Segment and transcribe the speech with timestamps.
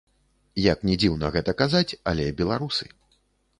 [0.71, 2.85] Як ні дзіўна гэта казаць, але беларусы.